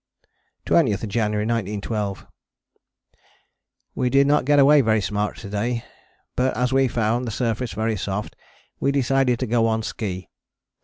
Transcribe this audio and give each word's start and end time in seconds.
20th 0.65 1.07
January 1.07 1.45
1912. 1.45 2.25
We 3.93 4.09
did 4.09 4.25
not 4.25 4.45
get 4.45 4.57
away 4.57 4.81
very 4.81 4.99
smart 4.99 5.37
to 5.37 5.47
day, 5.51 5.85
but 6.35 6.57
as 6.57 6.73
we 6.73 6.87
found 6.87 7.27
the 7.27 7.31
surface 7.31 7.73
very 7.73 7.95
soft, 7.97 8.35
we 8.79 8.91
decided 8.91 9.37
to 9.37 9.45
go 9.45 9.67
on 9.67 9.83
ski. 9.83 10.27